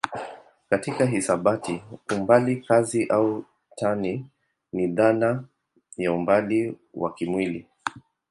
[0.69, 1.83] Katika hisabati
[2.15, 4.25] umbali kazi au tani
[4.73, 5.43] ni dhana
[5.97, 7.67] ya umbali wa kimwili.